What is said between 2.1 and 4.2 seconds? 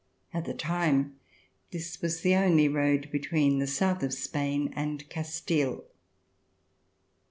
the only road between the south of